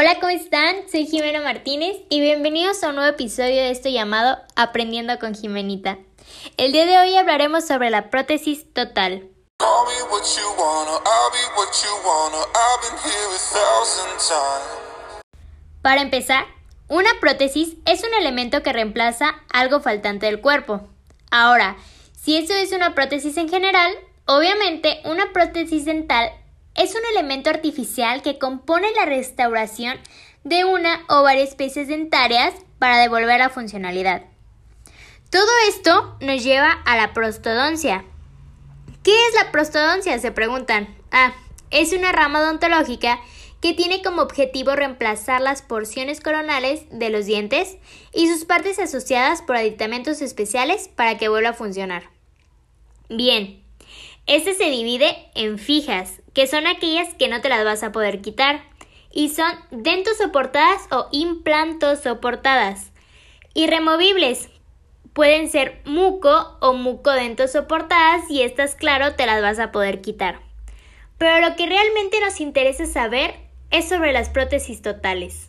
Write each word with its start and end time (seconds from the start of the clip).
Hola, 0.00 0.20
¿cómo 0.20 0.28
están? 0.28 0.88
Soy 0.88 1.06
Jimena 1.06 1.40
Martínez 1.40 1.96
y 2.08 2.20
bienvenidos 2.20 2.84
a 2.84 2.90
un 2.90 2.94
nuevo 2.94 3.10
episodio 3.10 3.56
de 3.56 3.72
esto 3.72 3.88
llamado 3.88 4.38
Aprendiendo 4.54 5.18
con 5.18 5.34
Jimenita. 5.34 5.98
El 6.56 6.70
día 6.70 6.86
de 6.86 6.96
hoy 6.98 7.16
hablaremos 7.16 7.66
sobre 7.66 7.90
la 7.90 8.08
prótesis 8.08 8.72
total. 8.72 9.26
Para 15.82 16.00
empezar, 16.00 16.44
una 16.86 17.10
prótesis 17.18 17.74
es 17.84 18.04
un 18.04 18.14
elemento 18.14 18.62
que 18.62 18.72
reemplaza 18.72 19.34
algo 19.52 19.80
faltante 19.80 20.26
del 20.26 20.40
cuerpo. 20.40 20.86
Ahora, 21.32 21.76
si 22.12 22.36
eso 22.36 22.54
es 22.54 22.70
una 22.70 22.94
prótesis 22.94 23.36
en 23.36 23.48
general, 23.48 23.92
obviamente 24.26 25.00
una 25.06 25.32
prótesis 25.32 25.86
dental 25.86 26.30
es 26.78 26.94
un 26.94 27.02
elemento 27.12 27.50
artificial 27.50 28.22
que 28.22 28.38
compone 28.38 28.86
la 28.92 29.04
restauración 29.04 29.98
de 30.44 30.64
una 30.64 31.04
o 31.08 31.22
varias 31.22 31.50
especies 31.50 31.88
dentarias 31.88 32.54
para 32.78 32.98
devolver 32.98 33.40
la 33.40 33.50
funcionalidad. 33.50 34.22
Todo 35.30 35.50
esto 35.68 36.16
nos 36.20 36.42
lleva 36.42 36.70
a 36.86 36.96
la 36.96 37.12
prostodoncia. 37.12 38.04
¿Qué 39.02 39.10
es 39.10 39.34
la 39.34 39.50
prostodoncia? 39.50 40.18
Se 40.20 40.30
preguntan. 40.30 40.96
Ah, 41.10 41.34
es 41.70 41.92
una 41.92 42.12
rama 42.12 42.40
odontológica 42.40 43.18
que 43.60 43.74
tiene 43.74 44.02
como 44.02 44.22
objetivo 44.22 44.76
reemplazar 44.76 45.40
las 45.40 45.62
porciones 45.62 46.20
coronales 46.20 46.84
de 46.90 47.10
los 47.10 47.26
dientes 47.26 47.76
y 48.14 48.28
sus 48.28 48.44
partes 48.44 48.78
asociadas 48.78 49.42
por 49.42 49.56
aditamentos 49.56 50.22
especiales 50.22 50.88
para 50.88 51.18
que 51.18 51.28
vuelva 51.28 51.50
a 51.50 51.54
funcionar. 51.54 52.04
Bien, 53.08 53.64
este 54.28 54.52
se 54.52 54.70
divide 54.70 55.16
en 55.34 55.58
fijas, 55.58 56.20
que 56.34 56.46
son 56.46 56.66
aquellas 56.66 57.14
que 57.14 57.28
no 57.28 57.40
te 57.40 57.48
las 57.48 57.64
vas 57.64 57.82
a 57.82 57.92
poder 57.92 58.20
quitar, 58.20 58.62
y 59.10 59.30
son 59.30 59.50
dentosoportadas 59.70 60.82
o 60.90 61.08
implantosoportadas. 61.12 62.92
Y 63.54 63.68
removibles, 63.68 64.50
pueden 65.14 65.48
ser 65.48 65.80
muco 65.86 66.58
o 66.60 66.74
mucodentosoportadas 66.74 68.30
y 68.30 68.42
estas, 68.42 68.74
claro, 68.74 69.14
te 69.14 69.24
las 69.24 69.40
vas 69.40 69.58
a 69.58 69.72
poder 69.72 70.02
quitar. 70.02 70.40
Pero 71.16 71.48
lo 71.48 71.56
que 71.56 71.66
realmente 71.66 72.20
nos 72.20 72.38
interesa 72.40 72.84
saber 72.84 73.34
es 73.70 73.88
sobre 73.88 74.12
las 74.12 74.28
prótesis 74.28 74.82
totales. 74.82 75.48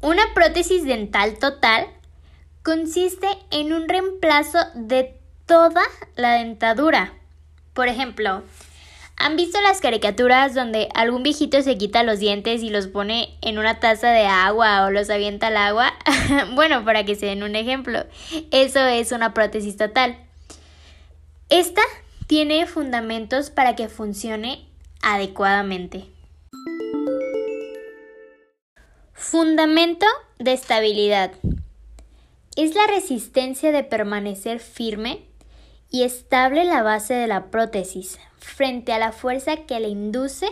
Una 0.00 0.22
prótesis 0.32 0.84
dental 0.84 1.38
total 1.40 1.88
consiste 2.66 3.28
en 3.52 3.72
un 3.72 3.88
reemplazo 3.88 4.58
de 4.74 5.14
toda 5.46 5.82
la 6.16 6.32
dentadura. 6.32 7.14
Por 7.74 7.86
ejemplo, 7.86 8.42
¿han 9.16 9.36
visto 9.36 9.60
las 9.60 9.80
caricaturas 9.80 10.52
donde 10.52 10.88
algún 10.92 11.22
viejito 11.22 11.62
se 11.62 11.78
quita 11.78 12.02
los 12.02 12.18
dientes 12.18 12.64
y 12.64 12.70
los 12.70 12.88
pone 12.88 13.38
en 13.40 13.58
una 13.58 13.78
taza 13.78 14.10
de 14.10 14.26
agua 14.26 14.84
o 14.84 14.90
los 14.90 15.10
avienta 15.10 15.46
al 15.46 15.58
agua? 15.58 15.92
bueno, 16.56 16.84
para 16.84 17.04
que 17.04 17.14
se 17.14 17.26
den 17.26 17.44
un 17.44 17.54
ejemplo, 17.54 18.04
eso 18.50 18.80
es 18.80 19.12
una 19.12 19.32
prótesis 19.32 19.76
total. 19.76 20.18
Esta 21.48 21.82
tiene 22.26 22.66
fundamentos 22.66 23.50
para 23.50 23.76
que 23.76 23.88
funcione 23.88 24.66
adecuadamente. 25.02 26.06
Fundamento 29.12 30.06
de 30.40 30.52
estabilidad 30.52 31.30
es 32.56 32.74
la 32.74 32.86
resistencia 32.86 33.70
de 33.70 33.84
permanecer 33.84 34.60
firme 34.60 35.22
y 35.90 36.02
estable 36.02 36.64
la 36.64 36.82
base 36.82 37.14
de 37.14 37.26
la 37.26 37.50
prótesis 37.50 38.18
frente 38.38 38.92
a 38.92 38.98
la 38.98 39.12
fuerza 39.12 39.56
que 39.66 39.78
le 39.78 39.88
induce 39.88 40.48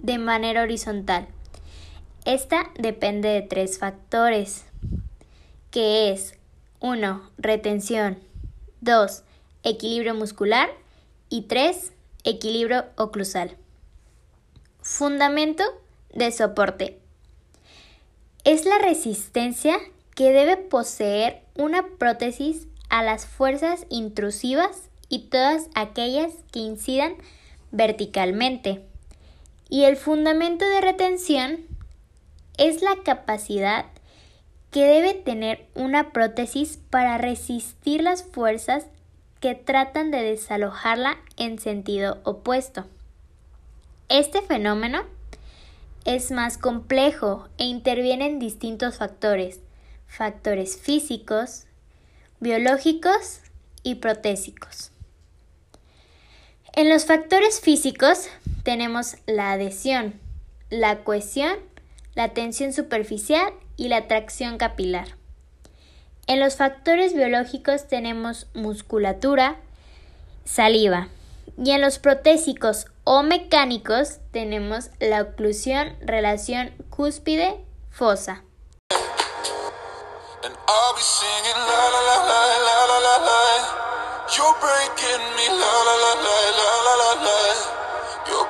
de 0.00 0.18
manera 0.18 0.62
horizontal. 0.62 1.28
Esta 2.24 2.70
depende 2.78 3.28
de 3.28 3.42
tres 3.42 3.78
factores, 3.78 4.64
que 5.70 6.10
es 6.10 6.34
1. 6.80 7.30
Retención 7.38 8.18
2. 8.80 9.22
Equilibrio 9.62 10.14
muscular 10.14 10.68
y 11.28 11.42
3. 11.42 11.92
Equilibrio 12.24 12.84
oclusal. 12.96 13.56
Fundamento 14.82 15.62
de 16.12 16.32
soporte. 16.32 16.98
Es 18.44 18.64
la 18.64 18.78
resistencia 18.78 19.78
que 20.18 20.32
debe 20.32 20.56
poseer 20.56 21.42
una 21.56 21.86
prótesis 21.96 22.66
a 22.88 23.04
las 23.04 23.24
fuerzas 23.24 23.86
intrusivas 23.88 24.90
y 25.08 25.28
todas 25.28 25.68
aquellas 25.76 26.32
que 26.50 26.58
incidan 26.58 27.14
verticalmente. 27.70 28.82
Y 29.68 29.84
el 29.84 29.96
fundamento 29.96 30.64
de 30.64 30.80
retención 30.80 31.60
es 32.56 32.82
la 32.82 32.96
capacidad 33.04 33.84
que 34.72 34.86
debe 34.86 35.14
tener 35.14 35.64
una 35.76 36.10
prótesis 36.10 36.80
para 36.90 37.16
resistir 37.16 38.02
las 38.02 38.24
fuerzas 38.24 38.86
que 39.38 39.54
tratan 39.54 40.10
de 40.10 40.24
desalojarla 40.24 41.16
en 41.36 41.60
sentido 41.60 42.18
opuesto. 42.24 42.86
Este 44.08 44.42
fenómeno 44.42 45.04
es 46.04 46.32
más 46.32 46.58
complejo 46.58 47.46
e 47.56 47.66
interviene 47.66 48.26
en 48.26 48.40
distintos 48.40 48.98
factores, 48.98 49.60
factores 50.08 50.76
físicos, 50.76 51.66
biológicos 52.40 53.40
y 53.82 53.96
protésicos. 53.96 54.90
En 56.74 56.88
los 56.88 57.06
factores 57.06 57.60
físicos 57.60 58.28
tenemos 58.64 59.16
la 59.26 59.52
adhesión, 59.52 60.20
la 60.70 61.04
cohesión, 61.04 61.56
la 62.14 62.30
tensión 62.30 62.72
superficial 62.72 63.52
y 63.76 63.88
la 63.88 64.08
tracción 64.08 64.58
capilar. 64.58 65.16
En 66.26 66.40
los 66.40 66.56
factores 66.56 67.14
biológicos 67.14 67.88
tenemos 67.88 68.48
musculatura, 68.54 69.56
saliva. 70.44 71.08
Y 71.56 71.70
en 71.70 71.80
los 71.80 71.98
protésicos 71.98 72.86
o 73.04 73.22
mecánicos 73.22 74.18
tenemos 74.30 74.90
la 75.00 75.22
oclusión, 75.22 75.94
relación 76.00 76.72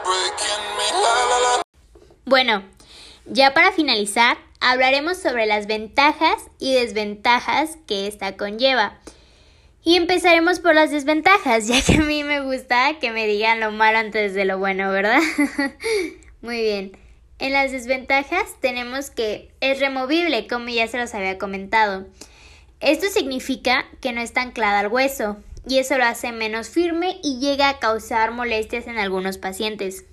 cúspide-fosa. 0.05 1.63
Bueno, 2.25 2.63
ya 3.25 3.55
para 3.55 3.73
finalizar, 3.73 4.37
hablaremos 4.61 5.17
sobre 5.19 5.47
las 5.47 5.67
ventajas 5.67 6.37
y 6.59 6.75
desventajas 6.75 7.79
que 7.87 8.07
esta 8.07 8.37
conlleva. 8.37 8.99
Y 9.83 9.97
empezaremos 9.97 10.61
por 10.61 10.75
las 10.75 10.91
desventajas, 10.91 11.67
ya 11.69 11.81
que 11.81 11.95
a 11.95 12.05
mí 12.05 12.25
me 12.25 12.41
gusta 12.43 12.99
que 13.01 13.11
me 13.11 13.27
digan 13.27 13.61
lo 13.61 13.71
malo 13.71 13.99
antes 13.99 14.35
de 14.35 14.45
lo 14.45 14.59
bueno, 14.59 14.91
¿verdad? 14.91 15.21
Muy 16.43 16.61
bien. 16.61 17.08
En 17.39 17.53
las 17.53 17.71
desventajas 17.71 18.57
tenemos 18.61 19.11
que 19.11 19.51
es 19.61 19.79
removible, 19.79 20.49
como 20.49 20.69
ya 20.69 20.89
se 20.89 20.99
los 20.99 21.15
había 21.15 21.39
comentado. 21.39 22.07
Esto 22.81 23.07
significa 23.09 23.87
que 24.01 24.13
no 24.13 24.21
está 24.21 24.43
anclada 24.43 24.81
al 24.81 24.89
hueso, 24.89 25.37
y 25.67 25.79
eso 25.79 25.99
lo 25.99 26.05
hace 26.05 26.33
menos 26.33 26.69
firme 26.69 27.19
y 27.23 27.39
llega 27.39 27.69
a 27.69 27.79
causar 27.79 28.33
molestias 28.33 28.87
en 28.87 28.99
algunos 28.99 29.39
pacientes. 29.39 30.05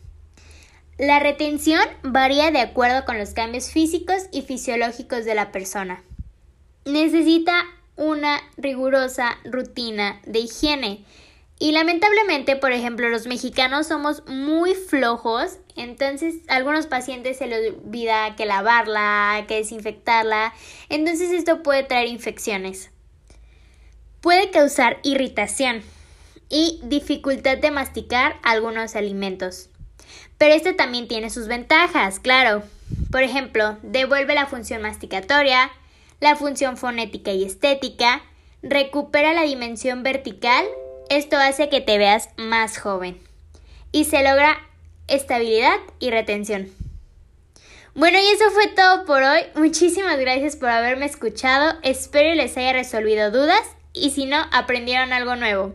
La 0.98 1.20
retención 1.20 1.82
varía 2.04 2.52
de 2.52 2.60
acuerdo 2.60 3.06
con 3.06 3.18
los 3.18 3.32
cambios 3.32 3.70
físicos 3.70 4.28
y 4.32 4.44
fisiológicos 4.44 5.26
de 5.26 5.36
la 5.36 5.52
persona. 5.52 6.04
Necesita 6.86 7.66
una 7.96 8.40
rigurosa 8.58 9.38
rutina 9.46 10.22
de 10.26 10.40
higiene, 10.40 11.06
y 11.58 11.72
lamentablemente, 11.72 12.58
por 12.58 12.74
ejemplo, 12.74 13.08
los 13.10 13.28
mexicanos 13.28 13.88
somos 13.88 14.24
muy 14.28 14.76
flojos, 14.76 15.60
entonces 15.78 16.36
a 16.50 16.56
algunos 16.56 16.88
pacientes 16.88 17.38
se 17.38 17.48
les 17.48 17.74
olvida 17.74 18.36
que 18.36 18.46
lavarla, 18.46 19.46
que 19.48 19.58
desinfectarla, 19.58 20.54
entonces 20.90 21.32
esto 21.32 21.64
puede 21.64 21.84
traer 21.84 22.08
infecciones. 22.08 22.92
Puede 24.20 24.50
causar 24.50 25.00
irritación 25.04 25.82
y 26.50 26.82
dificultad 26.84 27.58
de 27.58 27.72
masticar 27.72 28.38
algunos 28.44 28.96
alimentos. 28.96 29.70
Pero 30.38 30.54
esto 30.54 30.76
también 30.76 31.08
tiene 31.08 31.30
sus 31.30 31.48
ventajas, 31.48 32.20
claro. 32.20 32.64
Por 33.12 33.24
ejemplo, 33.24 33.78
devuelve 33.82 34.36
la 34.36 34.46
función 34.46 34.82
masticatoria, 34.82 35.72
la 36.20 36.36
función 36.36 36.76
fonética 36.76 37.32
y 37.32 37.46
estética, 37.46 38.22
recupera 38.62 39.34
la 39.34 39.44
dimensión 39.44 40.04
vertical 40.04 40.66
esto 41.10 41.38
hace 41.38 41.70
que 41.70 41.82
te 41.82 41.98
veas 41.98 42.30
más 42.38 42.78
joven 42.78 43.20
y 43.92 44.06
se 44.06 44.24
logra 44.24 44.58
estabilidad 45.08 45.78
y 46.00 46.12
retención. 46.12 46.70
Bueno, 47.94 48.18
y 48.20 48.28
eso 48.28 48.52
fue 48.52 48.68
todo 48.68 49.06
por 49.06 49.24
hoy. 49.24 49.42
Muchísimas 49.56 50.20
gracias 50.20 50.58
por 50.58 50.70
haberme 50.70 51.06
escuchado. 51.06 51.80
Espero 51.82 52.36
les 52.36 52.58
haya 52.58 52.74
resolvido 52.74 53.32
dudas 53.32 53.62
y 53.94 54.10
si 54.10 54.26
no, 54.26 54.46
aprendieron 54.52 55.14
algo 55.14 55.36
nuevo. 55.38 55.74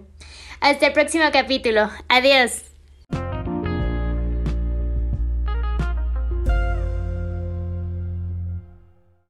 Hasta 0.61 0.88
el 0.88 0.93
próximo 0.93 1.25
capítulo. 1.33 1.91
Adiós. 2.09 2.69